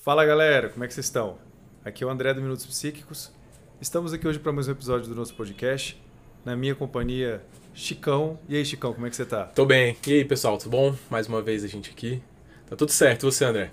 [0.00, 1.38] Fala galera, como é que vocês estão?
[1.84, 3.32] Aqui é o André do Minutos Psíquicos.
[3.80, 6.00] Estamos aqui hoje para mais um episódio do nosso podcast.
[6.44, 7.42] Na minha companhia,
[7.74, 8.38] Chicão.
[8.48, 9.44] E aí, Chicão, como é que você tá?
[9.46, 9.96] Tô bem.
[10.06, 10.94] E aí, pessoal, tudo bom?
[11.10, 12.22] Mais uma vez a gente aqui.
[12.70, 13.26] Tá tudo certo.
[13.26, 13.72] E você, André?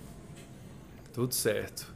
[1.13, 1.93] Tudo certo.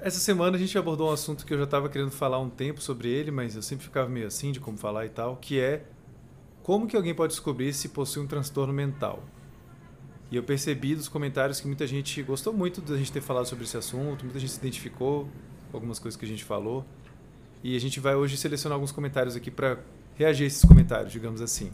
[0.00, 2.48] Essa semana a gente abordou um assunto que eu já estava querendo falar há um
[2.48, 5.60] tempo sobre ele, mas eu sempre ficava meio assim de como falar e tal, que
[5.60, 5.82] é
[6.62, 9.22] como que alguém pode descobrir se possui um transtorno mental.
[10.30, 13.64] E eu percebi dos comentários que muita gente gostou muito da gente ter falado sobre
[13.64, 15.28] esse assunto, muita gente se identificou
[15.70, 16.84] com algumas coisas que a gente falou.
[17.62, 19.78] E a gente vai hoje selecionar alguns comentários aqui para
[20.16, 21.70] reagir a esses comentários, digamos assim.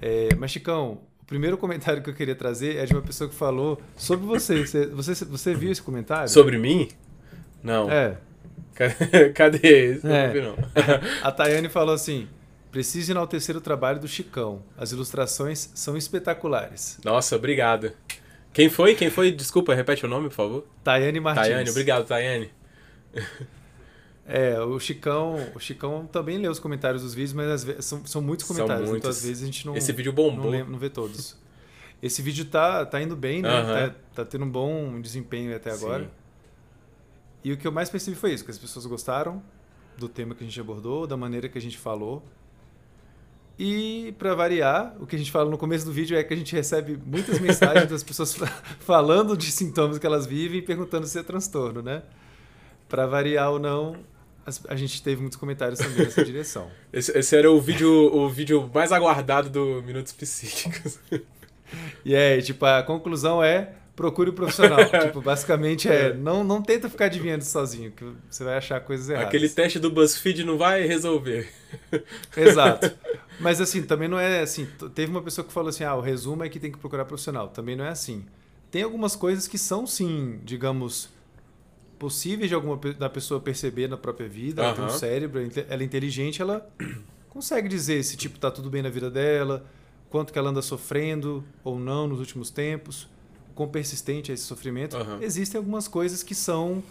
[0.00, 3.34] É, mas, Chicão, o primeiro comentário que eu queria trazer é de uma pessoa que
[3.34, 4.64] falou sobre você.
[4.64, 6.28] Você, você, você viu esse comentário?
[6.28, 6.88] Sobre mim?
[7.62, 7.90] Não.
[7.90, 8.18] É.
[9.34, 10.00] Cadê?
[10.04, 10.40] É.
[10.40, 10.56] Não.
[11.22, 12.28] A Tayane falou assim:
[12.70, 14.62] precisa enaltecer o trabalho do Chicão.
[14.76, 16.98] As ilustrações são espetaculares.
[17.04, 17.92] Nossa, obrigado.
[18.52, 18.94] Quem foi?
[18.94, 19.30] Quem foi?
[19.30, 20.66] Desculpa, repete o nome, por favor.
[20.82, 21.46] Tayane Martins.
[21.46, 22.50] Tayane, obrigado, Tayane.
[24.30, 28.20] É, o Chicão, o Chicão também lê os comentários dos vídeos, mas vezes, são, são
[28.20, 29.08] muitos São comentários, então muitos.
[29.16, 30.50] às vezes a gente não, Esse vídeo não, bombou.
[30.50, 31.34] lembra- não vê todos.
[32.02, 33.48] Esse vídeo tá, tá indo bem, né?
[33.48, 33.88] Aham.
[33.88, 36.04] Tá, tá tendo um bom desempenho até agora.
[36.04, 36.10] Sim.
[37.44, 39.42] E o que eu mais percebi foi isso, que as pessoas gostaram
[39.96, 42.22] do tema que a gente abordou, da maneira que a gente falou.
[43.58, 46.36] E para variar, o que a gente fala no começo do vídeo é que a
[46.36, 48.36] gente recebe muitas mensagens das pessoas
[48.78, 52.02] falando de sintomas que elas vivem e perguntando se é transtorno, né?
[52.88, 53.96] Para variar ou não,
[54.68, 56.70] a gente teve muitos comentários também nessa direção.
[56.92, 60.98] Esse, esse era o vídeo, o vídeo mais aguardado do Minutos Psíquicos.
[62.04, 64.78] E aí, tipo, a conclusão é procure o profissional.
[65.02, 69.28] tipo, basicamente é, não, não tenta ficar adivinhando sozinho, que você vai achar coisas erradas.
[69.28, 71.48] Aquele teste do BuzzFeed não vai resolver.
[72.36, 72.96] Exato.
[73.40, 74.66] Mas assim, também não é assim.
[74.94, 77.48] Teve uma pessoa que falou assim: ah, o resumo é que tem que procurar profissional.
[77.48, 78.24] Também não é assim.
[78.70, 81.08] Tem algumas coisas que são, sim, digamos,
[81.98, 84.62] possíveis de alguma da pessoa perceber na própria vida.
[84.62, 86.68] Ela tem um cérebro, ela é inteligente, ela
[87.28, 89.64] consegue dizer se tipo tá tudo bem na vida dela,
[90.10, 93.08] quanto que ela anda sofrendo ou não nos últimos tempos,
[93.54, 94.96] quão persistente é esse sofrimento.
[94.96, 95.18] Aham.
[95.22, 96.82] Existem algumas coisas que são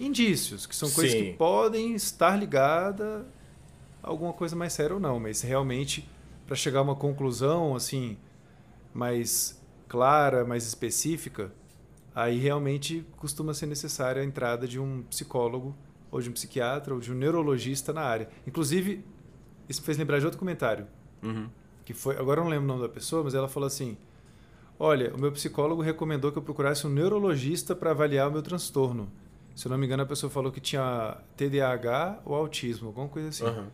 [0.00, 1.24] indícios, que são coisas Sim.
[1.24, 3.24] que podem estar ligadas
[4.02, 6.08] alguma coisa mais séria ou não, mas realmente
[6.46, 8.16] para chegar a uma conclusão assim
[8.92, 11.52] mais clara, mais específica,
[12.14, 15.74] aí realmente costuma ser necessária a entrada de um psicólogo
[16.10, 18.28] ou de um psiquiatra ou de um neurologista na área.
[18.46, 19.04] Inclusive,
[19.68, 20.86] isso me fez lembrar de outro comentário
[21.22, 21.48] Uhum.
[21.84, 23.96] que foi, agora eu não lembro o nome da pessoa, mas ela falou assim:
[24.78, 29.08] "Olha, o meu psicólogo recomendou que eu procurasse um neurologista para avaliar o meu transtorno.
[29.54, 33.28] Se eu não me engano, a pessoa falou que tinha TDAH ou autismo, alguma coisa
[33.28, 33.44] assim.
[33.46, 33.70] Aham.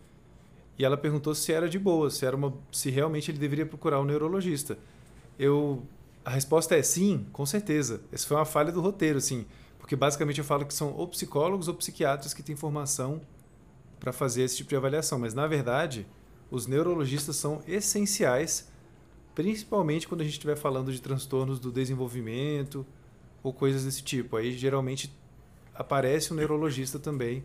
[0.79, 4.01] E ela perguntou se era de boa, se era uma, se realmente ele deveria procurar
[4.01, 4.79] um neurologista.
[5.39, 5.83] Eu
[6.25, 8.03] a resposta é sim, com certeza.
[8.13, 9.47] Essa foi uma falha do roteiro, assim,
[9.79, 13.21] porque basicamente eu falo que são ou psicólogos ou psiquiatras que têm formação
[13.99, 16.07] para fazer esse tipo de avaliação, mas na verdade,
[16.51, 18.69] os neurologistas são essenciais,
[19.35, 22.87] principalmente quando a gente estiver falando de transtornos do desenvolvimento
[23.43, 24.37] ou coisas desse tipo.
[24.37, 25.11] Aí geralmente
[25.75, 27.43] aparece um neurologista também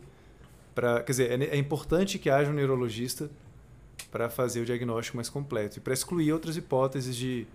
[0.74, 3.30] para, quer dizer, é, é importante que haja um neurologista
[4.12, 7.48] para fazer o diagnóstico mais completo e para excluir outras hipóteses de,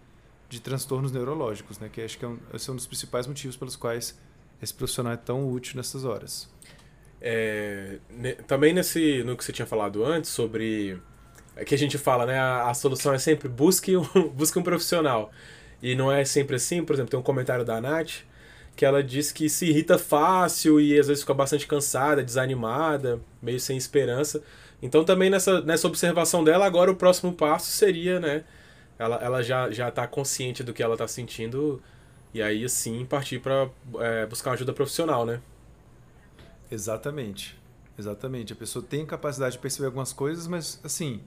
[0.48, 1.88] de transtornos neurológicos, né?
[1.92, 4.18] Que acho que é um, esse é um dos principais motivos pelos quais
[4.62, 6.48] esse profissional é tão útil nessas horas.
[7.20, 11.00] É, ne- também nesse, no que você tinha falado antes sobre
[11.56, 12.38] é que a gente fala, né?
[12.38, 15.30] A, a solução é sempre busque um, busque um profissional.
[15.82, 16.84] E não é sempre assim.
[16.84, 18.22] Por exemplo, tem um comentário da Nath
[18.78, 23.58] que ela diz que se irrita fácil e às vezes fica bastante cansada, desanimada, meio
[23.58, 24.40] sem esperança.
[24.80, 28.44] Então também nessa, nessa observação dela, agora o próximo passo seria, né?
[28.98, 31.82] Ela, ela já, já tá consciente do que ela tá sentindo
[32.32, 33.68] e aí sim partir para
[34.30, 35.40] buscar uma ajuda profissional, né?
[36.70, 37.58] Exatamente.
[37.98, 38.52] Exatamente.
[38.52, 41.20] A pessoa tem capacidade de perceber algumas coisas, mas assim,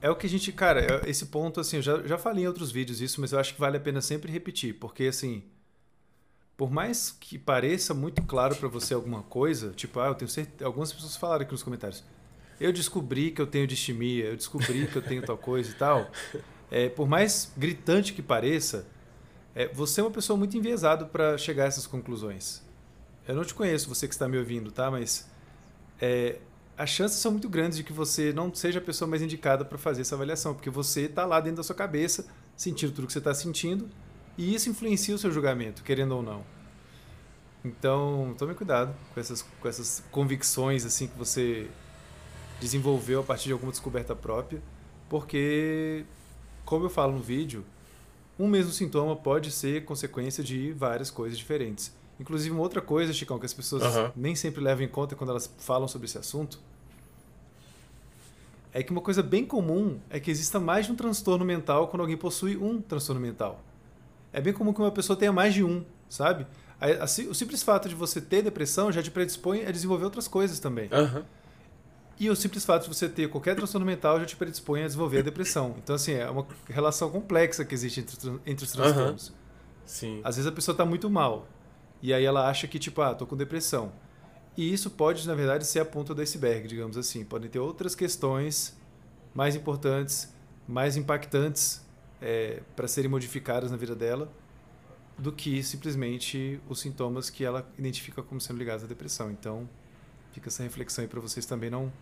[0.00, 2.46] é o que a gente, cara, é- esse ponto assim, eu já, já falei em
[2.48, 5.42] outros vídeos isso, mas eu acho que vale a pena sempre repetir, porque assim,
[6.60, 10.66] por mais que pareça muito claro pra você alguma coisa, tipo, ah, eu tenho certeza,
[10.66, 12.04] algumas pessoas falaram aqui nos comentários.
[12.60, 16.10] Eu descobri que eu tenho distimia, eu descobri que eu tenho tal coisa e tal.
[16.72, 18.86] É, por mais gritante que pareça,
[19.56, 22.62] é, você é uma pessoa muito enviesada para chegar a essas conclusões.
[23.26, 24.88] Eu não te conheço, você que está me ouvindo, tá?
[24.88, 25.28] Mas
[26.00, 26.38] é,
[26.78, 29.78] as chances são muito grandes de que você não seja a pessoa mais indicada para
[29.78, 33.18] fazer essa avaliação, porque você está lá dentro da sua cabeça, sentindo tudo que você
[33.18, 33.88] está sentindo,
[34.36, 36.44] e isso influencia o seu julgamento, querendo ou não.
[37.64, 41.68] Então, tome cuidado com essas, com essas convicções assim que você
[42.60, 44.62] desenvolveu a partir de alguma descoberta própria,
[45.08, 46.04] porque,
[46.64, 47.64] como eu falo no vídeo,
[48.38, 51.92] um mesmo sintoma pode ser consequência de várias coisas diferentes.
[52.18, 54.12] Inclusive, uma outra coisa, Chicão, que as pessoas Aham.
[54.14, 56.58] nem sempre levam em conta quando elas falam sobre esse assunto,
[58.72, 62.02] é que uma coisa bem comum é que exista mais de um transtorno mental quando
[62.02, 63.60] alguém possui um transtorno mental.
[64.32, 66.46] É bem comum que uma pessoa tenha mais de um, sabe?
[66.80, 70.26] A- a O simples fato de você ter depressão já te predispõe a desenvolver outras
[70.28, 70.88] coisas também.
[70.92, 71.24] Aham.
[72.18, 75.20] E o simples fato de você ter qualquer transtorno mental já te predispõe a desenvolver
[75.20, 75.74] a depressão.
[75.82, 79.32] Então, assim, é uma relação complexa que existe entre, entre os transtornos.
[79.86, 80.20] Sim.
[80.22, 81.48] Às vezes a pessoa tá muito mal.
[82.02, 83.90] E aí ela acha que, tipo, ah, tô com depressão.
[84.56, 87.24] E isso pode, na verdade, ser a ponta do iceberg, digamos assim.
[87.24, 88.76] Podem ter outras questões
[89.34, 90.30] mais importantes,
[90.68, 91.80] mais impactantes
[92.76, 94.30] para serem modificadas na vida dela
[95.16, 99.30] do que simplesmente os sintomas que ela identifica como sendo ligados à depressão.
[99.30, 99.68] Então,
[100.32, 101.92] fica essa reflexão aí para vocês também não,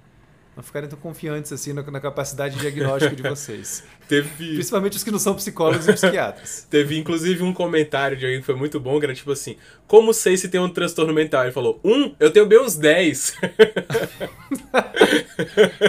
[0.58, 3.84] não ficarem tão confiantes assim na, na capacidade diagnóstica de vocês.
[4.08, 6.66] Teve, Principalmente os que não são psicólogos e psiquiatras.
[6.68, 9.54] teve inclusive um comentário de alguém que foi muito bom, que era tipo assim:
[9.86, 11.44] Como sei se tem um transtorno mental?
[11.44, 13.36] Ele falou: Um, eu tenho bem uns 10.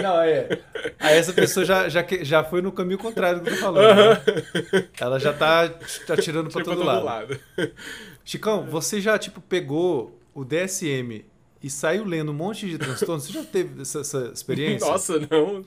[0.00, 0.60] Não, é.
[1.00, 3.96] Aí essa pessoa já, já, já foi no caminho contrário do que eu tô falando.
[3.96, 4.22] né?
[5.00, 5.68] Ela já tá,
[6.06, 7.36] tá tirando pra Tipo, todo lado.
[8.24, 11.24] Chicão, você já, tipo, pegou o DSM
[11.62, 13.24] e saiu lendo um monte de transtornos?
[13.26, 14.86] Você já teve essa, essa experiência?
[14.88, 15.64] Nossa, não.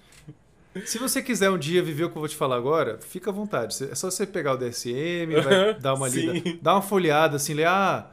[0.85, 3.33] Se você quiser um dia viver o que eu vou te falar agora, fica à
[3.33, 3.75] vontade.
[3.91, 6.57] É só você pegar o DSM, vai dar uma lida, Sim.
[6.61, 8.09] dar uma folhada, assim, ler, ah,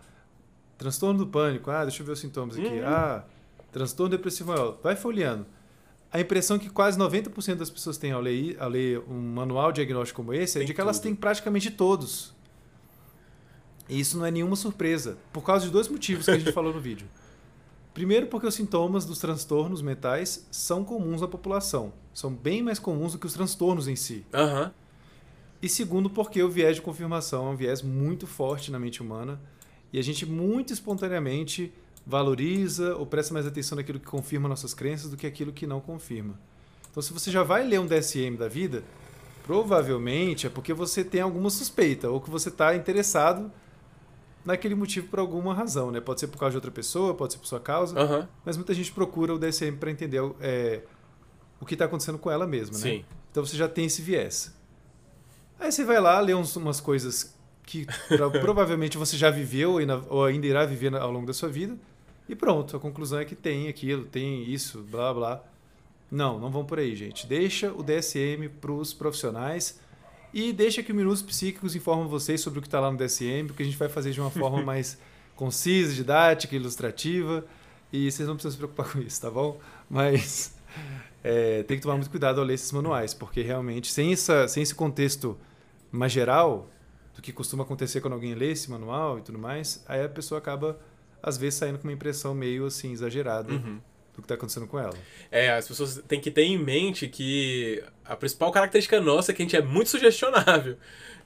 [0.76, 2.86] transtorno do pânico, ah, deixa eu ver os sintomas aqui, Uhum.
[2.86, 3.24] ah,
[3.72, 5.46] transtorno depressivo maior, vai folheando.
[6.12, 10.16] A impressão que quase 90% das pessoas têm ao ler, ao ler um manual diagnóstico
[10.22, 11.04] como esse é Tem de que elas tudo.
[11.04, 12.34] têm praticamente todos.
[13.88, 16.74] E isso não é nenhuma surpresa, por causa de dois motivos que a gente falou
[16.74, 17.06] no vídeo.
[17.92, 21.92] Primeiro, porque os sintomas dos transtornos mentais são comuns à população.
[22.14, 24.24] São bem mais comuns do que os transtornos em si.
[24.32, 24.72] Aham.
[25.62, 29.40] E segundo, porque o viés de confirmação é um viés muito forte na mente humana
[29.92, 31.72] e a gente muito espontaneamente
[32.06, 35.80] valoriza ou presta mais atenção naquilo que confirma nossas crenças do que aquilo que não
[35.80, 36.38] confirma.
[36.90, 38.82] Então, se você já vai ler um DSM da vida,
[39.44, 43.52] provavelmente é porque você tem alguma suspeita ou que você está interessado
[44.44, 46.00] naquele motivo por alguma razão, né?
[46.00, 47.94] Pode ser por causa de outra pessoa, pode ser por sua causa,
[48.44, 50.82] mas muita gente procura o DSM para entender é,
[51.60, 52.82] o que está acontecendo com ela mesma, né?
[52.82, 53.04] Sim.
[53.30, 54.54] Então você já tem esse viés.
[55.58, 57.34] Aí você vai lá, lê uns- umas coisas
[57.64, 61.48] que pro- provavelmente você já viveu e ou ainda irá viver ao longo da sua
[61.48, 61.76] vida,
[62.28, 65.42] e pronto, a conclusão é que tem aquilo, tem isso, blá blá.
[66.10, 67.26] Não, não vão por aí, gente.
[67.26, 69.78] Deixa o DSM para os profissionais
[70.32, 73.46] e deixa que o Minutos Psíquicos informem vocês sobre o que está lá no DSM,
[73.46, 74.98] porque a gente vai fazer de uma forma mais
[75.34, 77.44] concisa, didática, ilustrativa,
[77.92, 79.58] e vocês não precisam se preocupar com isso, tá bom?
[79.88, 80.54] Mas
[81.24, 84.62] é, tem que tomar muito cuidado ao ler esses manuais, porque realmente, sem, essa, sem
[84.62, 85.36] esse contexto
[85.90, 86.68] mais geral
[87.14, 90.38] do que costuma acontecer quando alguém lê esse manual e tudo mais, aí a pessoa
[90.38, 90.78] acaba,
[91.22, 93.80] às vezes, saindo com uma impressão meio assim, exagerada Uhum.
[94.14, 94.94] Do que está acontecendo com ela.
[95.30, 99.42] É, as pessoas têm que ter em mente que a principal característica nossa é que
[99.42, 100.76] a gente é muito sugestionável.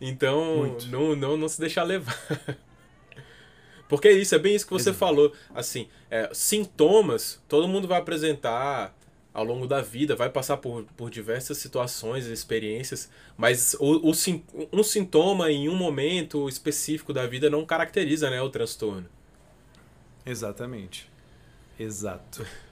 [0.00, 0.86] Então, Muito.
[0.88, 2.18] Não, não, não se deixar levar.
[3.88, 4.98] Porque é isso, é bem isso que você Exato.
[4.98, 5.32] falou.
[5.54, 8.96] Assim, é, sintomas, todo mundo vai apresentar
[9.32, 14.10] ao longo da vida, vai passar por, por diversas situações, experiências, mas o, o
[14.72, 19.08] um sintoma em um momento específico da vida não caracteriza né, o transtorno.
[20.24, 21.10] Exatamente.
[21.78, 22.46] Exato.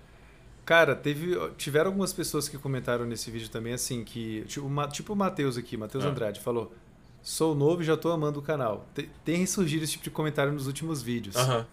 [0.65, 4.43] Cara, teve, tiveram algumas pessoas que comentaram nesse vídeo também, assim, que.
[4.47, 6.09] Tipo, tipo o Matheus aqui, Matheus Ah.
[6.09, 6.73] Andrade, falou:
[7.21, 8.87] Sou novo e já tô amando o canal.
[8.95, 11.37] Te- Tem surgido esse tipo de comentário nos últimos vídeos.
[11.37, 11.67] Aham.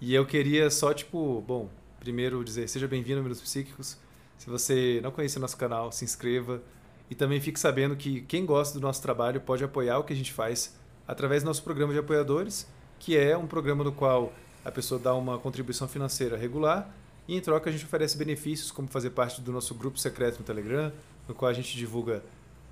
[0.00, 3.96] E eu queria só, tipo, bom, primeiro dizer, seja bem-vindo Minutos Psíquicos.
[4.38, 6.62] Se você não conhece o nosso canal, se inscreva.
[7.10, 10.16] E também fique sabendo que quem gosta do nosso trabalho pode apoiar o que a
[10.16, 10.76] gente faz
[11.08, 12.66] através do nosso programa de apoiadores,
[12.98, 14.32] que é um programa no qual
[14.64, 16.92] a pessoa dá uma contribuição financeira regular
[17.28, 20.44] e em troca a gente oferece benefícios como fazer parte do nosso grupo secreto no
[20.44, 20.92] Telegram,
[21.28, 22.22] no qual a gente divulga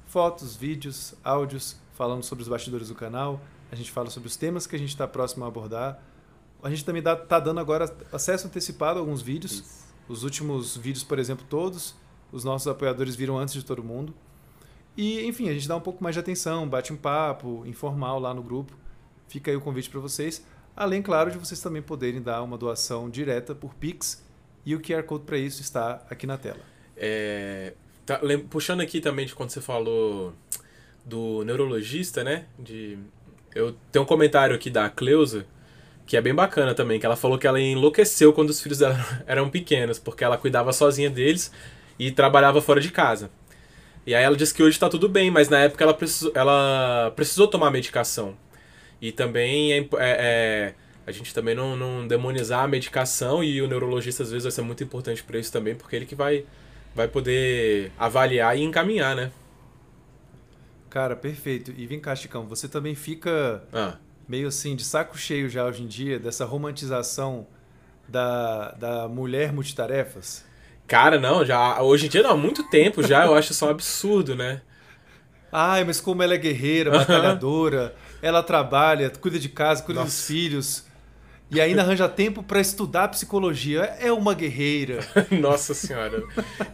[0.07, 4.67] fotos, vídeos, áudios, falando sobre os bastidores do canal, a gente fala sobre os temas
[4.67, 6.01] que a gente está próximo a abordar.
[6.63, 9.85] A gente também está dando agora acesso antecipado a alguns vídeos.
[10.09, 11.95] Os últimos vídeos, por exemplo, todos,
[12.31, 14.15] os nossos apoiadores viram antes de todo mundo.
[14.97, 18.33] E, enfim, a gente dá um pouco mais de atenção, bate um papo informal lá
[18.33, 18.73] no grupo.
[19.27, 20.45] Fica aí o convite para vocês.
[20.77, 24.23] Além, claro, de vocês também poderem dar uma doação direta por Pix.
[24.65, 26.61] E o QR Code para isso está aqui na tela.
[26.97, 27.75] É,
[28.07, 30.33] tá, puxando aqui também de quando você falou
[31.05, 32.47] do neurologista, né?
[32.59, 32.99] De,
[33.55, 35.47] eu tenho um comentário aqui da Cleusa
[36.07, 38.99] que é bem bacana também, que ela falou que ela enlouqueceu quando os filhos dela
[39.27, 41.51] eram pequenos, porque ela cuidava sozinha deles
[41.99, 43.31] e trabalhava fora de casa.
[44.07, 47.11] E aí ela disse que hoje tá tudo bem, mas na época ela precisou, ela
[47.17, 48.37] precisou tomar medicação.
[49.01, 50.75] E também é, é- é-
[51.07, 54.63] a gente também não, não demonizar a medicação e o neurologista às vezes vai ser
[54.63, 56.47] muito importante para isso também, porque ele que vai,
[56.95, 59.33] vai poder avaliar e encaminhar, né?
[60.91, 61.73] Cara, perfeito.
[61.77, 65.83] E vem cá, Chicão, você também fica Ah, meio assim de saco cheio já hoje
[65.83, 67.47] em dia dessa romantização
[68.09, 70.45] da, da mulher multitarefas?
[70.87, 73.71] cara, não, já hoje em dia não, há muito tempo já, eu acho isso um
[73.71, 74.63] absurdo, né?
[75.53, 80.27] Ai, mas como ela é guerreira, batalhadora, ela trabalha, cuida de casa, cuida dos Nossa.
[80.27, 80.85] filhos
[81.55, 83.83] e ainda arranja tempo pra estudar psicologia.
[84.01, 85.01] É uma guerreira.
[85.31, 86.23] Nossa senhora.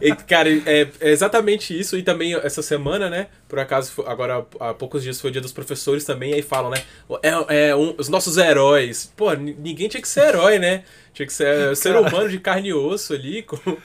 [0.01, 1.97] E, cara, é, é exatamente isso.
[1.97, 3.27] E também essa semana, né?
[3.47, 6.33] Por acaso, agora há poucos dias foi o dia dos professores também.
[6.33, 6.83] Aí falam, né?
[7.21, 9.11] É, é um- os nossos heróis.
[9.15, 10.83] Pô, ni- ninguém tinha que ser herói, né?
[11.13, 12.01] Tinha que ser ser Cara.
[12.07, 13.43] humano de carne e osso ali.
[13.43, 13.57] Com...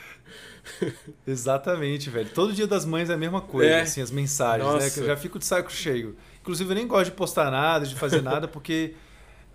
[1.27, 2.29] Exatamente, velho.
[2.35, 3.81] Todo dia das mães é a mesma coisa, É.
[3.83, 4.73] assim, as mensagens, né?
[4.75, 4.91] Nossa.
[4.91, 6.17] Que eu já fico de saco cheio.
[6.41, 8.95] Inclusive, eu nem gosto de postar nada, de fazer nada, porque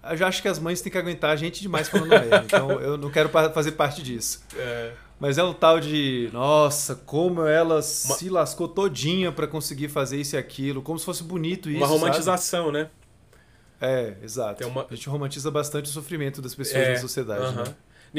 [0.10, 2.42] eu já acho que as mães têm que aguentar a gente demais falando merda.
[2.46, 4.44] Então, eu não quero fazer parte disso.
[4.56, 10.18] É, Mas é um tal de, nossa, como ela se lascou todinha pra conseguir fazer
[10.20, 12.00] isso e aquilo, como se fosse bonito isso, uma sabe?
[12.00, 12.90] romantização, né?
[13.80, 14.68] É, exato.
[14.68, 17.64] Uma- A gente romantiza bastante o sofrimento das pessoas É, na sociedade, aham.
[17.64, 17.76] né?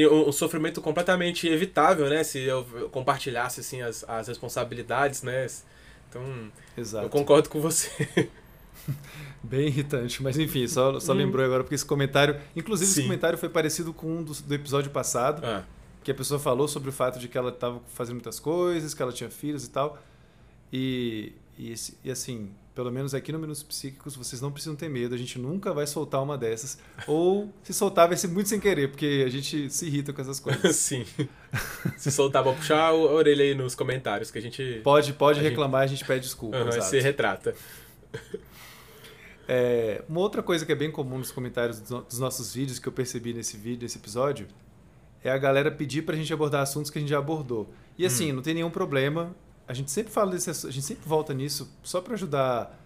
[0.08, 2.24] Um sofrimento completamente evitável, né?
[2.24, 5.46] Se eu compartilhasse assim as, as responsabilidades, né?
[6.08, 6.22] Então,
[6.76, 7.04] Exato.
[7.04, 7.90] eu concordo com você.
[9.42, 11.16] Bem irritante, mas enfim, só, só Hum.
[11.16, 12.36] lembrou agora porque esse comentário.
[12.54, 13.02] Inclusive, esse Sim.
[13.06, 15.64] comentário foi parecido com um do, do episódio passado, Ah,
[16.04, 19.02] que a pessoa falou sobre o fato de que ela estava fazendo muitas coisas, que
[19.02, 20.00] ela tinha filhos e tal.
[20.72, 24.88] E, e, esse- e assim, pelo menos aqui no Minutos Psíquicos, vocês não precisam ter
[24.88, 26.78] medo, a gente nunca vai soltar uma dessas.
[27.06, 30.40] Ou se soltar, vai ser muito sem querer, porque a gente se irrita com essas
[30.40, 30.74] coisas.
[30.76, 31.04] Sim.
[31.98, 35.42] Se soltar, vou puxar a orelha aí nos comentários, que a gente, Pode, pode A
[35.42, 36.56] gente- reclamar, a gente pede desculpa.
[36.58, 36.84] exato.
[36.86, 37.54] se retrata.
[39.48, 42.78] É, uma outra coisa que é bem comum nos comentários dos, no- dos nossos vídeos,
[42.78, 44.46] que eu percebi nesse vídeo, nesse episódio,
[45.24, 47.68] é a galera pedir pra gente abordar assuntos que a gente já abordou.
[47.98, 49.34] E assim, não tem nenhum problema.
[49.68, 52.78] A gente sempre fala desse a gente sempre volta nisso só pra ajudar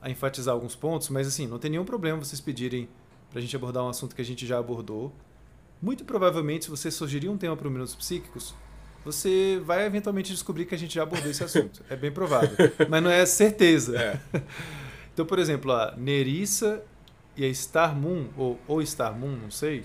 [0.00, 2.88] a enfatizar alguns pontos, mas assim, não tem nenhum problema vocês pedirem
[3.30, 5.12] pra gente abordar um assunto que a gente já abordou.
[5.80, 8.54] Muito provavelmente, se você sugerir um tema para Minutos Psíquicos,
[9.04, 11.82] você vai eventualmente descobrir que a gente já abordou esse assunto.
[11.90, 12.50] É bem provável.
[12.88, 13.96] Mas não é certeza.
[13.98, 14.20] É.
[15.14, 16.82] Então, por exemplo, a Nerissa
[17.36, 19.84] e a Star Moon, ou, ou Star Moon, não sei,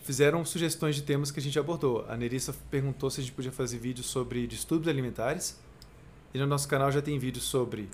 [0.00, 2.04] fizeram sugestões de temas que a gente abordou.
[2.08, 5.56] A Nerissa perguntou se a gente podia fazer vídeos sobre distúrbios alimentares.
[6.34, 7.88] E no nosso canal já tem vídeos sobre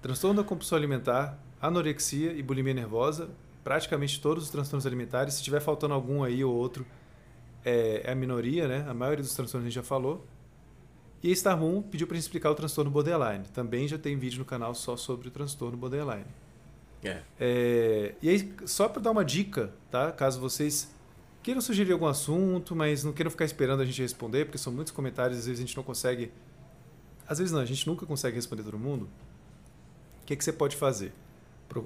[0.00, 3.28] transtorno da compulsão alimentar, anorexia e bulimia nervosa.
[3.64, 5.34] Praticamente todos os transtornos alimentares.
[5.34, 6.86] Se tiver faltando algum aí ou outro,
[7.64, 8.86] é, é a minoria, né?
[8.88, 10.24] A maioria dos transtornos a gente já falou.
[11.26, 13.42] E a Star Moon pediu para gente explicar o transtorno borderline.
[13.52, 16.24] Também já tem vídeo no canal só sobre o transtorno borderline.
[17.02, 17.20] É.
[17.40, 20.12] É, e aí, só para dar uma dica, tá?
[20.12, 20.88] Caso vocês
[21.42, 24.92] queiram sugerir algum assunto, mas não queiram ficar esperando a gente responder, porque são muitos
[24.92, 26.30] comentários, às vezes a gente não consegue.
[27.26, 29.08] Às vezes não, a gente nunca consegue responder todo mundo.
[30.22, 31.12] O que, que você pode fazer?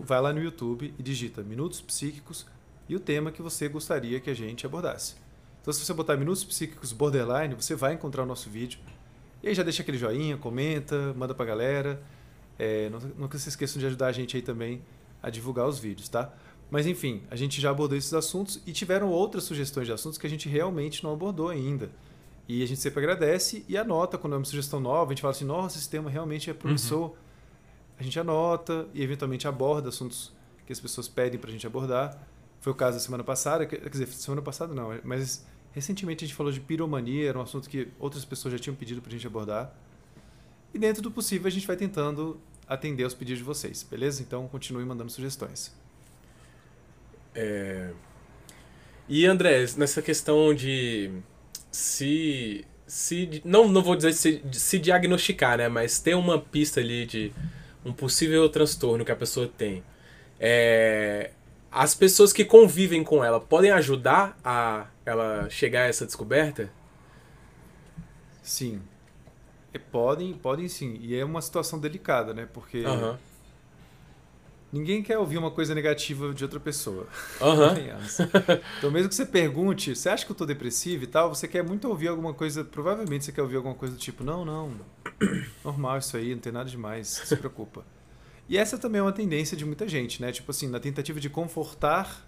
[0.00, 2.44] Vai lá no YouTube e digita Minutos Psíquicos
[2.86, 5.14] e o tema que você gostaria que a gente abordasse.
[5.62, 8.78] Então, se você botar Minutos Psíquicos Borderline, você vai encontrar o nosso vídeo.
[9.42, 12.02] E aí já deixa aquele joinha, comenta, manda pra galera.
[12.58, 14.82] É, nunca se esqueçam de ajudar a gente aí também
[15.22, 16.32] a divulgar os vídeos, tá?
[16.70, 20.26] Mas enfim, a gente já abordou esses assuntos e tiveram outras sugestões de assuntos que
[20.26, 21.90] a gente realmente não abordou ainda.
[22.46, 25.10] E a gente sempre agradece e anota quando é uma sugestão nova.
[25.10, 27.12] A gente fala assim: nossa, esse tema realmente é promissor.
[27.98, 30.32] A gente anota e eventualmente aborda assuntos
[30.66, 32.18] que as pessoas pedem pra gente abordar.
[32.60, 36.26] Foi o caso da semana passada, que- quer dizer, semana passada não, mas recentemente a
[36.26, 39.26] gente falou de piromania, era um assunto que outras pessoas já tinham pedido pra gente
[39.26, 39.74] abordar.
[40.72, 44.22] E dentro do possível a gente vai tentando atender aos pedidos de vocês, beleza?
[44.22, 45.74] Então continue mandando sugestões.
[47.34, 47.90] É,
[49.08, 51.10] E André, nessa questão de
[51.70, 52.64] se.
[52.86, 55.68] se não, não vou dizer se, se diagnosticar, né?
[55.68, 57.32] Mas ter uma pista ali de
[57.84, 59.82] um possível transtorno que a pessoa tem.
[60.38, 61.30] É,
[61.70, 66.70] as pessoas que convivem com ela podem ajudar a ela chegar a essa descoberta?
[68.42, 68.80] Sim.
[69.72, 70.98] E podem, podem sim.
[71.00, 72.48] E é uma situação delicada, né?
[72.52, 72.82] Porque
[74.72, 77.06] ninguém quer ouvir uma coisa negativa de outra pessoa.
[77.38, 78.18] Convenhamos.
[78.78, 81.62] Então, mesmo que você pergunte, você acha que eu tô depressivo e tal, você quer
[81.62, 84.72] muito ouvir alguma coisa, provavelmente você quer ouvir alguma coisa do tipo, não, não,
[85.64, 87.84] normal isso aí, não tem nada demais, se preocupa.
[88.48, 90.32] E essa também é uma tendência de muita gente, né?
[90.32, 92.26] Tipo assim, na tentativa de confortar,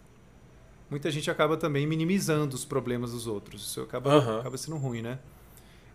[0.92, 3.62] muita gente acaba também minimizando os problemas dos outros.
[3.62, 4.40] Isso acaba, Aham.
[4.40, 5.18] acaba sendo ruim, né?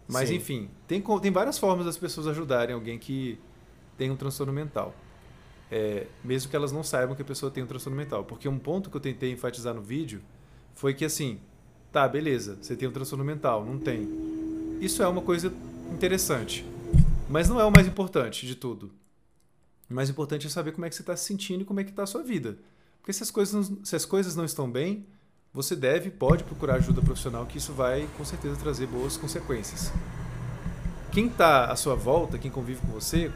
[0.08, 0.36] Mas Sim.
[0.36, 3.38] enfim, tem, tem várias formas das pessoas ajudarem alguém que
[3.96, 4.96] tem um transtorno mental.
[5.70, 8.24] É, mesmo que elas não saibam que a pessoa tem um transtorno mental.
[8.26, 10.20] Porque um ponto que eu tentei enfatizar no vídeo
[10.74, 11.40] foi que assim,
[11.92, 14.08] tá, beleza, você tem um transtorno mental, não tem.
[14.82, 15.54] Isso é uma coisa
[15.94, 16.66] interessante.
[17.30, 18.92] Mas não é o mais importante de tudo.
[19.88, 21.84] O mais importante é saber como é que você está se sentindo e como é
[21.84, 22.58] que está a sua vida.
[23.08, 25.06] Porque se as, coisas, se as coisas não estão bem,
[25.54, 29.94] você deve, pode procurar ajuda profissional, que isso vai com certeza trazer boas consequências.
[31.10, 33.32] Quem está à sua volta, quem convive com você,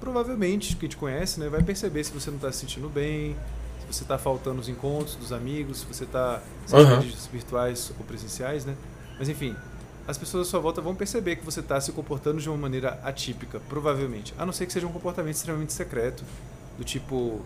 [0.00, 3.36] provavelmente, quem te conhece, né, vai perceber se você não está se sentindo bem,
[3.80, 7.00] se você está faltando os encontros dos amigos, se você está sem uhum.
[7.30, 8.74] virtuais ou presenciais, né?
[9.18, 9.54] Mas enfim,
[10.08, 12.98] as pessoas à sua volta vão perceber que você está se comportando de uma maneira
[13.04, 14.32] atípica, provavelmente.
[14.38, 16.24] A não ser que seja um comportamento extremamente secreto,
[16.78, 17.42] do tipo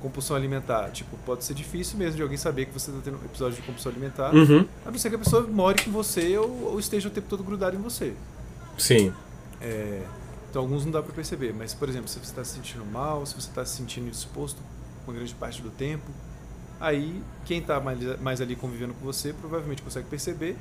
[0.00, 0.90] compulsão alimentar.
[0.90, 3.62] Tipo, pode ser difícil mesmo de alguém saber que você está tendo um episódio de
[3.62, 4.66] compulsão alimentar, uhum.
[4.84, 7.42] a não ser que a pessoa more com você ou, ou esteja o tempo todo
[7.42, 8.14] grudado em você.
[8.78, 9.12] Sim.
[9.60, 10.02] É,
[10.50, 13.24] então, alguns não dá para perceber, mas, por exemplo, se você está se sentindo mal,
[13.26, 14.60] se você está se sentindo indisposto
[15.06, 16.10] uma grande parte do tempo,
[16.80, 20.56] aí quem está mais, mais ali convivendo com você provavelmente consegue perceber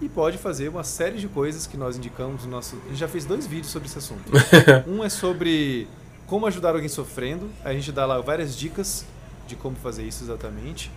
[0.00, 2.76] e pode fazer uma série de coisas que nós indicamos no nosso.
[2.86, 4.30] A gente já fez dois vídeos sobre esse assunto.
[4.86, 5.88] um é sobre
[6.28, 7.50] como ajudar alguém sofrendo.
[7.64, 9.04] A gente dá lá várias dicas
[9.48, 10.92] de como fazer isso exatamente.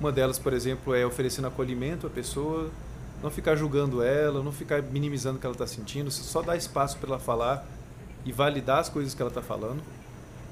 [0.00, 2.70] Uma delas, por exemplo, é oferecendo acolhimento à pessoa,
[3.22, 6.96] não ficar julgando ela, não ficar minimizando o que ela está sentindo, só dar espaço
[6.96, 7.66] para ela falar
[8.24, 9.82] e validar as coisas que ela está falando.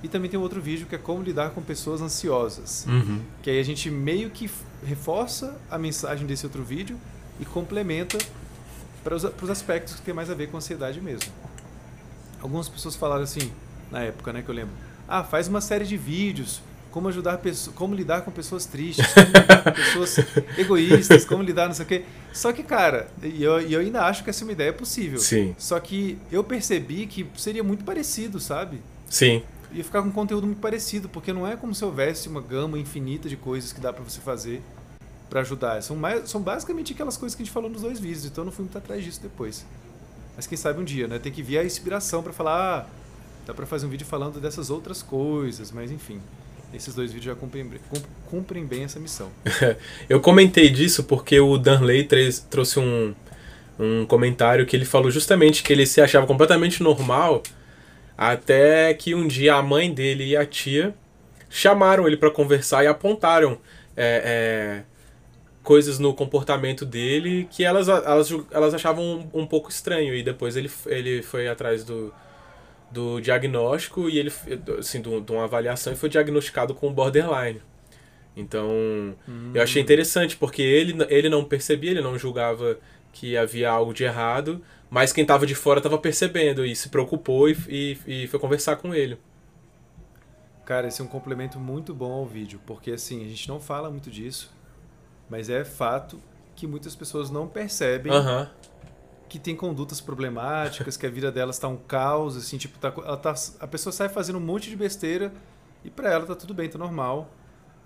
[0.02, 2.86] E também tem um outro vídeo que é como lidar com pessoas ansiosas.
[2.86, 3.20] Uhum.
[3.42, 4.48] Que aí a gente meio que
[4.84, 6.96] reforça a mensagem desse outro vídeo
[7.40, 8.18] e complementa
[9.02, 11.32] para os, aspectos que tem mais a ver com ansiedade mesmo.
[12.40, 13.50] Algumas pessoas falaram assim,
[13.90, 14.74] na época, né, que eu lembro.
[15.06, 19.26] Ah, faz uma série de vídeos como ajudar pessoas, como lidar com pessoas tristes, como
[19.26, 20.18] lidar com pessoas
[20.58, 22.04] egoístas, como lidar não sei o quê.
[22.32, 25.18] Só que, cara, e eu, eu ainda acho que essa é uma ideia possível.
[25.18, 25.54] Sim.
[25.58, 28.80] Só que eu percebi que seria muito parecido, sabe?
[29.08, 29.42] Sim.
[29.72, 33.28] Ia ficar com conteúdo muito parecido, porque não é como se houvesse uma gama infinita
[33.28, 34.62] de coisas que dá para você fazer
[35.28, 35.82] para ajudar.
[35.82, 38.46] São, mais, são basicamente aquelas coisas que a gente falou nos dois vídeos, então eu
[38.46, 39.66] não fui muito atrás disso depois.
[40.34, 41.18] Mas quem sabe um dia, né?
[41.18, 42.86] Tem que vir a inspiração para falar, ah,
[43.48, 46.20] dá para fazer um vídeo falando dessas outras coisas, mas enfim.
[46.72, 47.66] Esses dois vídeos já cumprem,
[48.26, 49.30] cumprem bem essa missão.
[50.06, 52.06] eu comentei disso porque o Danley
[52.50, 53.14] trouxe um,
[53.78, 57.42] um comentário que ele falou justamente que ele se achava completamente normal
[58.18, 60.94] até que um dia a mãe dele e a tia
[61.48, 63.56] chamaram ele para conversar e apontaram
[63.96, 64.82] é, é,
[65.62, 70.14] coisas no comportamento dele que elas, elas, elas achavam um, um, pouco estranho.
[70.14, 72.12] E depois ele, ele foi atrás do,
[72.90, 74.32] do diagnóstico e ele,
[74.78, 77.60] assim, de, uma avaliação e foi diagnosticado com borderline.
[78.36, 78.68] Então,
[79.28, 79.50] hum.
[79.52, 82.78] eu achei interessante, porque ele, ele não percebia, ele não julgava
[83.12, 87.48] que havia algo de errado, mas quem estava de fora estava percebendo e se preocupou
[87.48, 89.18] e, e, e, foi conversar com ele.
[90.64, 93.90] Cara, esse é um complemento muito bom ao vídeo, porque assim, a gente não fala
[93.90, 94.50] muito disso,
[95.28, 96.20] mas é fato
[96.54, 98.12] que muitas pessoas não percebem
[99.28, 103.16] que tem condutas problemáticas, que a vida delas está um caos, assim, tipo, tá, ela
[103.16, 105.32] tá, a pessoa sai fazendo um monte de besteira
[105.84, 107.30] e para ela tá tudo bem, tá normal.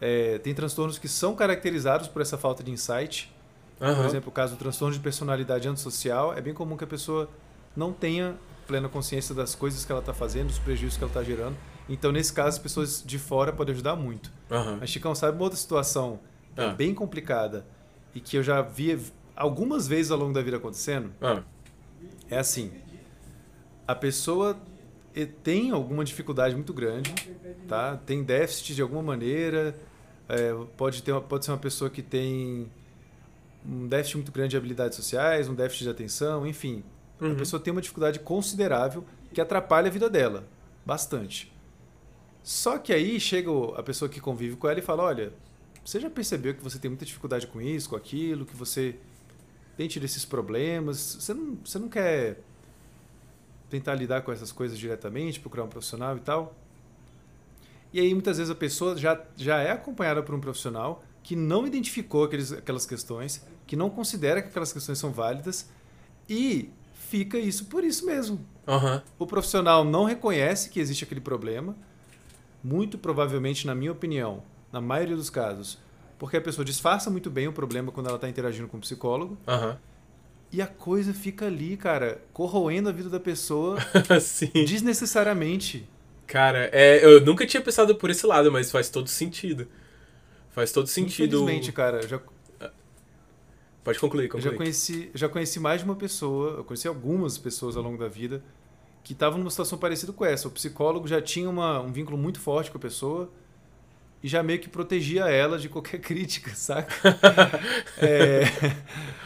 [0.00, 3.32] É, tem transtornos que são caracterizados por essa falta de insight.
[3.78, 7.28] Por exemplo, o caso do transtorno de personalidade antissocial, é bem comum que a pessoa
[7.76, 11.22] não tenha plena consciência das coisas que ela está fazendo, dos prejuízos que ela está
[11.22, 11.56] gerando.
[11.88, 14.30] Então, nesse caso, as pessoas de fora podem ajudar muito.
[14.50, 14.78] Uhum.
[14.78, 16.20] Mas, Chicão, sabe uma outra situação
[16.56, 16.68] ah.
[16.68, 17.66] bem complicada
[18.14, 18.98] e que eu já vi
[19.36, 21.12] algumas vezes ao longo da vida acontecendo.
[21.20, 21.42] Ah.
[22.30, 22.72] É assim:
[23.86, 24.56] a pessoa
[25.42, 27.12] tem alguma dificuldade muito grande,
[27.68, 27.96] tá?
[27.96, 29.76] Tem déficit de alguma maneira.
[30.28, 32.70] É, pode, ter uma, pode ser uma pessoa que tem
[33.66, 36.82] um déficit muito grande de habilidades sociais, um déficit de atenção, enfim.
[37.20, 37.32] Uhum.
[37.32, 40.44] A pessoa tem uma dificuldade considerável que atrapalha a vida dela
[40.84, 41.52] bastante.
[42.42, 45.32] Só que aí chega a pessoa que convive com ela e fala: olha,
[45.84, 48.96] você já percebeu que você tem muita dificuldade com isso, com aquilo, que você
[49.76, 51.16] tem tido esses problemas?
[51.20, 52.38] Você não, você não quer
[53.70, 56.54] tentar lidar com essas coisas diretamente, procurar um profissional e tal?
[57.92, 61.66] E aí muitas vezes a pessoa já, já é acompanhada por um profissional que não
[61.66, 65.68] identificou aqueles, aquelas questões, que não considera que aquelas questões são válidas
[66.28, 68.40] e fica isso por isso mesmo.
[68.66, 69.00] Uhum.
[69.18, 71.76] O profissional não reconhece que existe aquele problema,
[72.62, 75.78] muito provavelmente, na minha opinião, na maioria dos casos,
[76.22, 79.36] porque a pessoa disfarça muito bem o problema quando ela está interagindo com o psicólogo.
[79.44, 79.76] Uhum.
[80.52, 83.76] E a coisa fica ali, cara, corroendo a vida da pessoa
[84.54, 85.84] desnecessariamente.
[86.24, 89.66] Cara, é, eu nunca tinha pensado por esse lado, mas faz todo sentido.
[90.52, 91.42] Faz todo sentido.
[91.42, 92.20] Infelizmente, cara, já...
[93.82, 94.46] Pode concluir, concluir.
[94.46, 97.98] Eu já conheci, já conheci mais de uma pessoa, eu conheci algumas pessoas ao longo
[97.98, 98.44] da vida
[99.02, 100.46] que estavam numa situação parecida com essa.
[100.46, 103.28] O psicólogo já tinha uma, um vínculo muito forte com a pessoa
[104.22, 106.92] e já meio que protegia ela de qualquer crítica, saca?
[107.98, 108.44] é,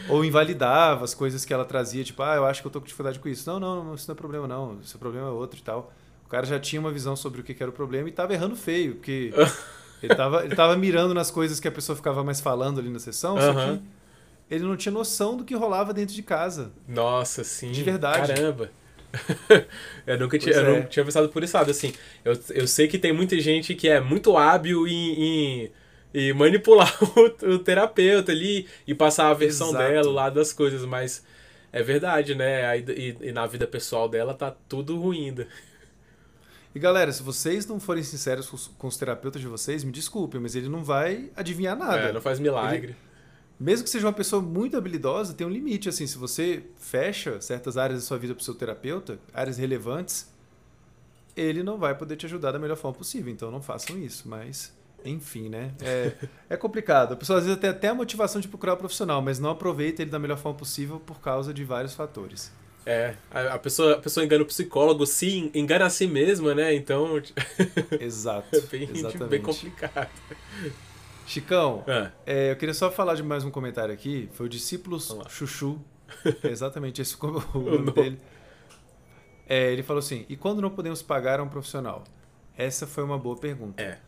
[0.09, 2.87] ou invalidava as coisas que ela trazia, tipo, ah, eu acho que eu tô com
[2.87, 3.49] dificuldade com isso.
[3.51, 5.93] Não, não, não isso não é problema não, isso é problema é outro e tal.
[6.25, 8.57] O cara já tinha uma visão sobre o que era o problema e tava errando
[8.57, 9.33] feio, porque
[10.03, 12.99] ele tava, ele tava mirando nas coisas que a pessoa ficava mais falando ali na
[12.99, 13.41] sessão, uhum.
[13.41, 13.83] só que
[14.51, 16.73] ele não tinha noção do que rolava dentro de casa.
[16.89, 17.71] Nossa, sim.
[17.71, 18.33] De verdade.
[18.33, 18.71] Caramba.
[20.07, 20.81] eu nunca tinha, eu é.
[20.81, 21.93] não tinha pensado por esse lado, assim.
[22.25, 25.73] Eu, eu sei que tem muita gente que é muito hábil em, em,
[26.15, 29.85] em manipular o, o, terapeuta ali e passar a versão Exato.
[29.85, 31.25] dela lá das coisas, mas
[31.73, 32.79] é verdade, né?
[32.79, 35.49] E, e, na vida pessoal dela tá tudo ruim ainda.
[36.75, 39.93] E galera, se vocês não forem sinceros com os, com os terapeutas de vocês, me
[39.93, 42.09] desculpem, mas ele não vai adivinhar nada.
[42.09, 42.89] É, não faz milagre.
[42.89, 43.06] Ele,
[43.59, 45.89] mesmo que seja uma pessoa muito habilidosa, tem um limite.
[45.89, 50.31] Assim, se você fecha certas áreas da sua vida para o seu terapeuta, áreas relevantes,
[51.35, 53.33] ele não vai poder te ajudar da melhor forma possível.
[53.33, 54.29] Então não façam isso.
[54.29, 55.73] Mas, enfim, né?
[55.81, 56.13] É,
[56.51, 57.15] é complicado.
[57.15, 59.51] A pessoa às vezes tem até a motivação de procurar o um profissional, mas não
[59.51, 62.53] aproveita ele da melhor forma possível por causa de vários fatores.
[62.89, 66.73] É, a pessoa, a pessoa engana o psicólogo, sim, engana a si mesma, né?
[66.73, 67.21] Então.
[67.99, 68.55] Exato.
[68.55, 68.89] é bem,
[69.29, 70.09] bem complicado.
[71.27, 72.13] Chicão, é.
[72.25, 74.29] É, eu queria só falar de mais um comentário aqui.
[74.33, 75.79] Foi o Discípulos Chuchu.
[76.43, 78.19] É exatamente esse o nome dele.
[79.49, 82.05] É, ele falou assim: e quando não podemos pagar a um profissional?
[82.57, 83.83] Essa foi uma boa pergunta.
[83.83, 83.99] É.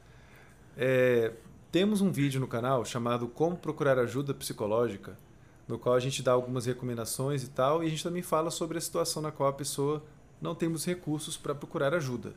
[0.76, 1.32] é.
[1.72, 5.18] Temos um vídeo no canal chamado Como Procurar Ajuda Psicológica,
[5.66, 8.78] no qual a gente dá algumas recomendações e tal, e a gente também fala sobre
[8.78, 10.02] a situação na qual a pessoa
[10.40, 12.32] não temos recursos para procurar ajuda.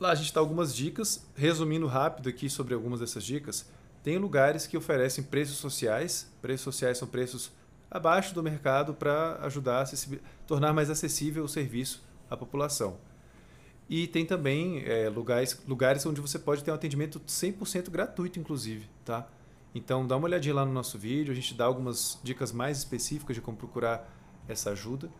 [0.00, 3.68] Lá a gente dá algumas dicas, resumindo rápido aqui sobre algumas dessas dicas.
[4.02, 6.32] Tem lugares que oferecem preços sociais.
[6.40, 7.52] Preços sociais são preços
[7.90, 9.86] abaixo do mercado para ajudar a
[10.46, 12.96] tornar mais acessível o serviço à população.
[13.90, 18.88] E tem também é, lugares, lugares onde você pode ter um atendimento 100% gratuito, inclusive.
[19.04, 19.28] Tá?
[19.74, 23.36] Então dá uma olhadinha lá no nosso vídeo, a gente dá algumas dicas mais específicas
[23.36, 24.10] de como procurar
[24.48, 25.10] essa ajuda.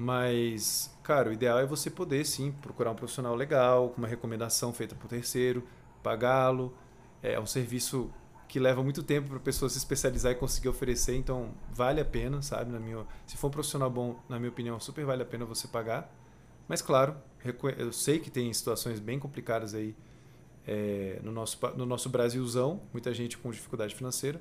[0.00, 4.72] Mas, cara, o ideal é você poder sim procurar um profissional legal, com uma recomendação
[4.72, 5.66] feita por terceiro,
[6.04, 6.72] pagá-lo.
[7.20, 8.08] É um serviço
[8.46, 12.04] que leva muito tempo para a pessoa se especializar e conseguir oferecer, então vale a
[12.04, 12.70] pena, sabe?
[12.70, 15.66] Na minha, se for um profissional bom, na minha opinião, super vale a pena você
[15.66, 16.08] pagar.
[16.68, 17.16] Mas claro,
[17.76, 19.96] eu sei que tem situações bem complicadas aí
[20.64, 24.40] é, no, nosso, no nosso Brasilzão, muita gente com dificuldade financeira,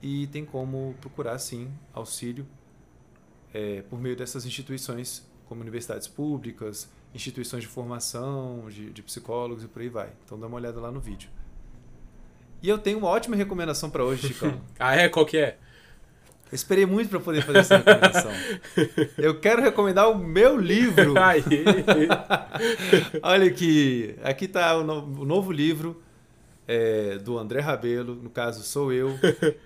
[0.00, 2.46] e tem como procurar sim auxílio
[3.52, 9.68] é, por meio dessas instituições, como universidades públicas, instituições de formação, de, de psicólogos e
[9.68, 10.10] por aí vai.
[10.24, 11.30] Então dá uma olhada lá no vídeo.
[12.62, 14.60] E eu tenho uma ótima recomendação para hoje, Chicão.
[14.78, 15.08] ah, é?
[15.08, 15.58] Qual que é?
[16.52, 18.32] Eu esperei muito para poder fazer essa recomendação.
[19.16, 21.14] Eu quero recomendar o meu livro.
[23.22, 26.02] Olha aqui, aqui está o, no, o novo livro
[26.72, 29.18] é, do André Rabelo, no caso sou eu,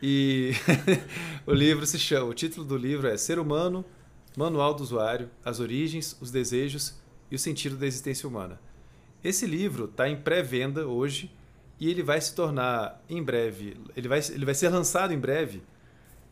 [0.02, 0.52] e
[1.46, 3.84] o livro se chama, o título do livro é Ser Humano,
[4.34, 6.98] Manual do Usuário, as origens, os desejos
[7.30, 8.58] e o sentido da existência humana.
[9.22, 11.30] Esse livro está em pré-venda hoje
[11.78, 15.62] e ele vai se tornar em breve, ele vai, ele vai ser lançado em breve,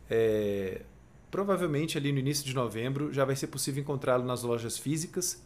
[0.09, 0.81] é,
[1.29, 5.39] provavelmente ali no início de novembro, já vai ser possível encontrá-lo nas lojas físicas.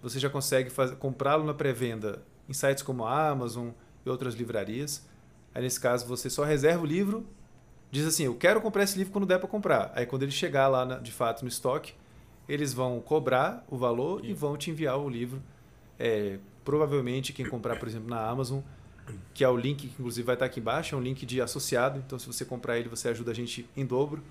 [0.00, 3.72] Você já consegue comprá-lo na pré-venda em sites como a Amazon,
[4.10, 5.06] e outras livrarias.
[5.54, 7.26] Aí, nesse caso, você só reserva o livro,
[7.90, 9.92] diz assim: Eu quero comprar esse livro quando der para comprar.
[9.94, 11.94] Aí, quando ele chegar lá, na, de fato, no estoque,
[12.48, 15.42] eles vão cobrar o valor e, e vão te enviar o livro.
[15.98, 18.60] É, provavelmente, quem comprar, por exemplo, na Amazon,
[19.34, 21.98] que é o link que, inclusive, vai estar aqui embaixo, é um link de associado.
[21.98, 24.22] Então, se você comprar ele, você ajuda a gente em dobro.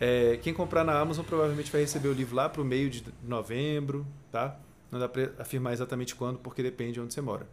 [0.00, 3.04] É, quem comprar na Amazon provavelmente vai receber o livro lá para o meio de
[3.22, 4.58] novembro, tá?
[4.90, 7.46] Não dá para afirmar exatamente quando, porque depende de onde você mora.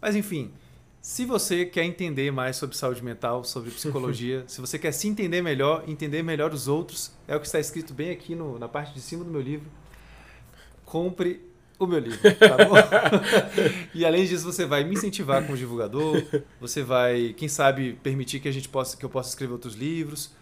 [0.00, 0.52] Mas enfim,
[1.00, 5.42] se você quer entender mais sobre saúde mental, sobre psicologia, se você quer se entender
[5.42, 8.92] melhor, entender melhor os outros, é o que está escrito bem aqui no, na parte
[8.92, 9.70] de cima do meu livro.
[10.84, 11.46] Compre
[11.78, 12.74] o meu livro, tá bom?
[13.94, 16.22] e além disso, você vai me incentivar como divulgador,
[16.60, 20.32] você vai, quem sabe, permitir que a gente possa, que eu possa escrever outros livros.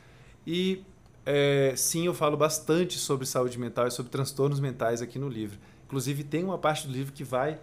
[0.46, 0.82] E
[1.26, 5.58] é, sim, eu falo bastante sobre saúde mental e sobre transtornos mentais aqui no livro.
[5.84, 7.58] Inclusive, tem uma parte do livro que vai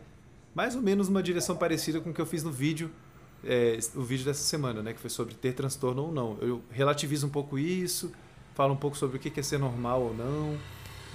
[0.54, 2.92] mais ou menos uma direção parecida com o que eu fiz no vídeo,
[3.44, 6.38] é, o vídeo dessa semana, né, que foi sobre ter transtorno ou não.
[6.42, 8.12] Eu relativizo um pouco isso,
[8.56, 10.58] falo um pouco sobre o que é ser normal ou não.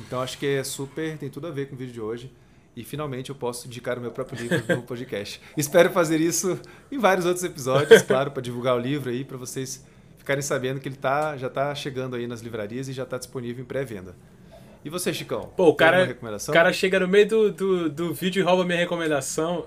[0.01, 2.33] Então acho que é super, tem tudo a ver com o vídeo de hoje.
[2.77, 5.41] E finalmente eu posso indicar o meu próprio livro no podcast.
[5.57, 6.61] Espero fazer isso
[6.93, 9.85] em vários outros episódios, claro, para divulgar o livro aí, para vocês
[10.17, 13.65] ficarem sabendo que ele tá, já está chegando aí nas livrarias e já está disponível
[13.65, 14.15] em pré-venda.
[14.89, 15.53] E você, Chicão?
[15.55, 16.17] Pô, o cara,
[16.49, 19.63] o cara chega no meio do, do, do vídeo e rouba minha recomendação.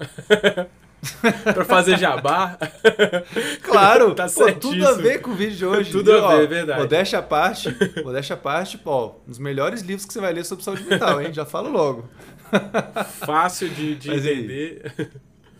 [1.53, 2.57] pra fazer jabá.
[3.61, 5.91] Claro, tá pô, tudo a ver com o vídeo de hoje.
[5.91, 6.79] tudo a ver, é verdade.
[6.81, 7.69] Modéstia à parte,
[8.03, 11.21] modéstia à parte, pô, um dos melhores livros que você vai ler sobre saúde mental,
[11.21, 11.31] hein?
[11.31, 12.09] Já falo logo.
[13.23, 15.11] Fácil de, de entender.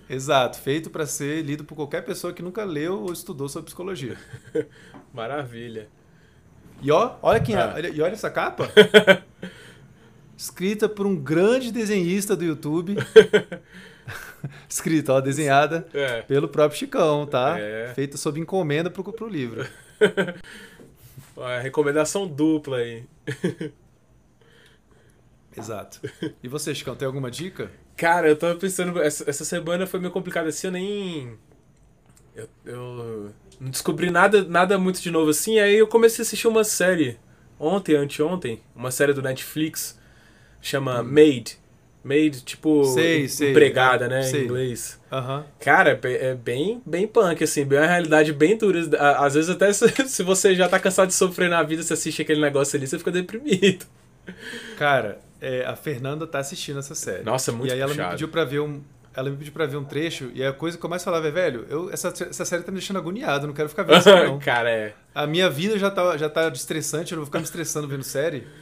[0.10, 4.17] Exato, feito para ser lido por qualquer pessoa que nunca leu ou estudou sobre psicologia.
[5.13, 5.88] Maravilha.
[6.82, 7.76] E ó, olha quem ah.
[7.78, 8.70] é, e olha essa capa.
[10.36, 12.96] Escrita por um grande desenhista do YouTube.
[14.67, 16.24] Escrita, ó, desenhada é.
[16.24, 17.60] pelo próprio Chicão, tá?
[17.60, 17.94] É.
[17.94, 19.67] Feita sob encomenda pro, pro livro.
[21.62, 23.04] Recomendação dupla aí.
[25.56, 26.02] Exato.
[26.41, 27.72] E você, Chicão, tem alguma dica?
[27.96, 31.38] Cara, eu tava pensando, essa, essa semana foi meio complicada assim, eu nem.
[32.36, 36.47] Eu, eu não descobri nada, nada muito de novo assim, aí eu comecei a assistir
[36.47, 37.19] uma série
[37.60, 40.00] ontem, anteontem, uma série do Netflix,
[40.60, 41.04] chama hum.
[41.04, 41.62] Made.
[42.04, 44.41] Made, tipo, sei, sei, empregada, é, né, sei.
[44.41, 45.00] em inglês.
[45.12, 45.43] Uhum.
[45.60, 48.80] Cara, é, é bem, bem punk, assim, bem uma realidade bem dura.
[49.19, 52.24] Às vezes até se, se você já tá cansado de sofrer na vida, você assiste
[52.24, 53.86] aquele negócio ali, você fica deprimido.
[54.80, 57.21] Cara, é, a Fernanda tá assistindo essa série.
[57.21, 58.00] Nossa, muito E aí puxado.
[58.00, 58.82] ela me pediu pra ver um.
[59.13, 61.32] Ela me pediu pra ver um trecho, e a coisa que eu mais falava é,
[61.32, 64.39] velho, eu, essa, essa série tá me deixando agoniado, não quero ficar vendo isso, não.
[64.41, 64.93] Cara, é.
[65.13, 68.04] A minha vida já tá, já tá estressante, eu não vou ficar me estressando vendo
[68.04, 68.47] série.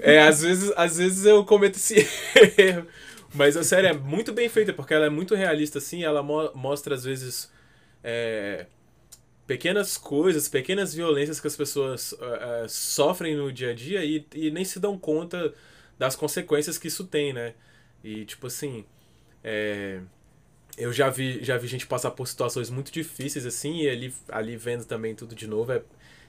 [0.00, 2.04] É, às vezes, às vezes eu cometo esse
[2.58, 2.84] erro.
[3.32, 6.50] Mas a série é muito bem feita, porque ela é muito realista, assim, ela mo
[6.52, 7.48] mostra, às vezes,
[8.02, 8.66] é,
[9.46, 14.26] pequenas coisas, pequenas violências que as pessoas uh, uh, sofrem no dia a dia e,
[14.34, 15.54] e nem se dão conta
[15.98, 17.54] das consequências que isso tem, né?
[18.02, 18.84] E, tipo assim,
[19.44, 20.00] é,
[20.76, 24.56] eu já vi, já vi gente passar por situações muito difíceis, assim, e ali, ali
[24.56, 25.82] vendo também tudo de novo é,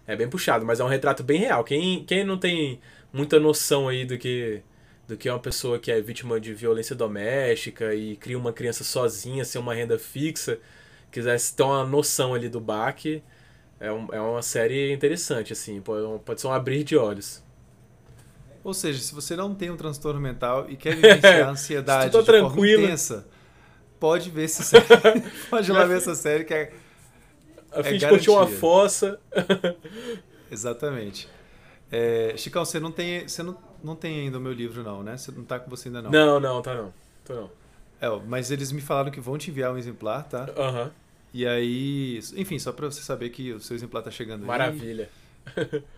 [0.07, 1.63] é bem puxado, mas é um retrato bem real.
[1.63, 2.79] Quem, quem não tem
[3.11, 4.61] muita noção aí do que,
[5.07, 8.83] do que é uma pessoa que é vítima de violência doméstica e cria uma criança
[8.83, 10.59] sozinha, sem uma renda fixa,
[11.11, 13.23] quisesse ter uma noção ali do baque,
[13.79, 17.43] é, um, é uma série interessante, assim, pode, pode ser um abrir de olhos.
[18.63, 22.19] Ou seja, se você não tem um transtorno mental e quer vivenciar a ansiedade tá
[22.19, 22.51] de tranquilo.
[22.55, 23.27] forma intensa,
[23.99, 24.85] pode ver essa série.
[25.49, 26.73] pode lá ver essa série que é.
[27.71, 29.19] A é fim de curtir uma fossa.
[30.51, 31.27] Exatamente.
[31.91, 33.27] É, Chicão, você não tem.
[33.27, 35.17] Você não, não tem ainda o meu livro, não, né?
[35.17, 36.11] Você não tá com você ainda não.
[36.11, 36.93] Não, não, tá não.
[37.25, 37.49] Tô não.
[37.99, 40.49] É, mas eles me falaram que vão te enviar um exemplar, tá?
[40.57, 40.83] Aham.
[40.83, 40.91] Uhum.
[41.33, 45.05] E aí, enfim, só para você saber que o seu exemplar tá chegando Maravilha.
[45.05, 45.22] aí.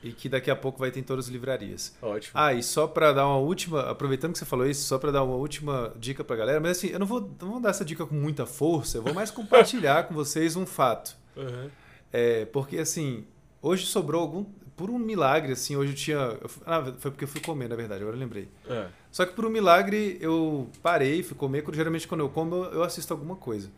[0.03, 1.95] E que daqui a pouco vai ter em todas as livrarias.
[2.01, 2.31] Ótimo.
[2.34, 5.23] Ah, e só para dar uma última, aproveitando que você falou isso, só para dar
[5.23, 8.05] uma última dica para galera, mas assim, eu não vou, não vou dar essa dica
[8.05, 11.15] com muita força, eu vou mais compartilhar com vocês um fato.
[11.36, 11.69] Uhum.
[12.12, 13.25] É, porque assim,
[13.62, 17.27] hoje sobrou algum, por um milagre, assim, hoje eu tinha, eu, ah, foi porque eu
[17.27, 18.49] fui comer, na verdade, agora eu lembrei.
[18.69, 18.88] É.
[19.12, 23.13] Só que por um milagre eu parei, fui comer, geralmente quando eu como eu assisto
[23.13, 23.69] alguma coisa.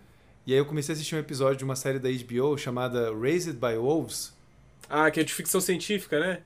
[0.45, 3.55] E aí eu comecei a assistir um episódio de uma série da HBO chamada Raised
[3.55, 4.33] by Wolves,
[4.89, 6.39] ah, que é de ficção científica, né?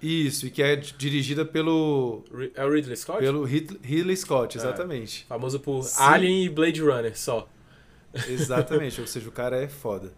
[0.00, 2.24] Isso, e que é dirigida pelo.
[2.54, 3.18] É o Ridley Scott?
[3.18, 5.24] Pelo Ridley Scott, é, exatamente.
[5.24, 6.02] É, famoso por Sim.
[6.02, 7.48] Alien e Blade Runner só.
[8.28, 10.12] Exatamente, ou seja, o cara é foda.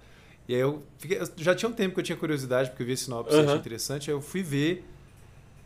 [0.47, 2.87] E aí eu, fiquei, eu já tinha um tempo que eu tinha curiosidade, porque eu
[2.87, 4.85] vi esse sinopse e achei interessante, aí eu fui ver.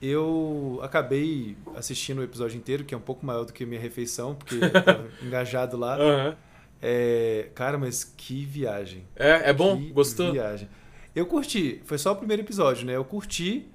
[0.02, 3.80] Eu acabei assistindo o episódio inteiro, que é um pouco maior do que a minha
[3.80, 5.98] refeição, porque eu tava engajado lá.
[5.98, 6.35] Uhum.
[6.83, 9.07] É, cara, mas que viagem.
[9.16, 9.78] É, é bom?
[9.78, 10.33] Que Gostou?
[10.33, 10.68] viagem.
[11.14, 12.96] Eu curti, foi só o primeiro episódio, né?
[12.96, 13.68] Eu curti,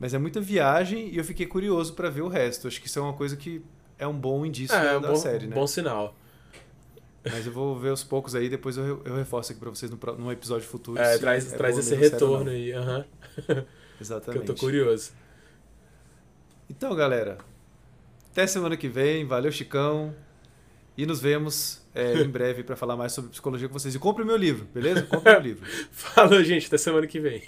[0.00, 2.66] mas é muita viagem e eu fiquei curioso para ver o resto.
[2.66, 3.62] Acho que isso é uma coisa que
[3.98, 5.54] é um bom indício é, da, é um bom, série, né?
[5.54, 6.14] Bom sinal.
[7.24, 9.98] Mas eu vou ver aos poucos aí, depois eu, eu reforço aqui pra vocês no,
[10.16, 10.98] num episódio futuro.
[10.98, 12.72] É, traz, é traz esse retorno aí.
[12.72, 13.04] Uhum.
[14.00, 14.44] Exatamente.
[14.44, 15.12] que eu tô curioso.
[16.70, 17.38] Então, galera,
[18.30, 19.24] até semana que vem.
[19.24, 20.14] Valeu, Chicão.
[20.96, 23.94] E nos vemos é, em breve para falar mais sobre psicologia com vocês.
[23.94, 25.02] E compre o meu livro, beleza?
[25.02, 25.66] Compre o meu livro.
[25.90, 26.66] Falou, gente.
[26.66, 27.42] Até semana que vem.